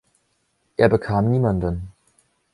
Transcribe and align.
Er 0.77 0.89
bekam 0.89 1.29
niemanden. 1.29 1.91